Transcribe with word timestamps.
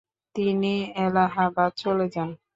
তিনি 0.35 0.73
এলাহাবাদ 0.97 1.71
চলে 1.83 2.07
যান। 2.13 2.29